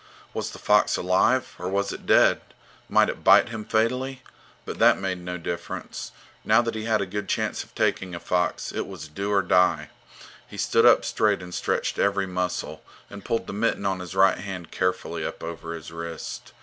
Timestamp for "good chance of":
7.05-7.75